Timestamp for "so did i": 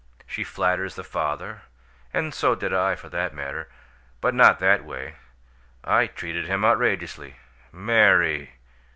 2.33-2.95